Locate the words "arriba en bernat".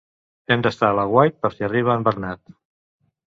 1.69-2.43